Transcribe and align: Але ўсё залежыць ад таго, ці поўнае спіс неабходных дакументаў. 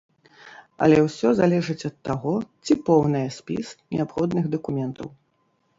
Але 0.85 0.97
ўсё 1.07 1.29
залежыць 1.41 1.87
ад 1.91 1.95
таго, 2.09 2.33
ці 2.65 2.81
поўнае 2.89 3.25
спіс 3.37 3.67
неабходных 3.95 4.45
дакументаў. 4.57 5.07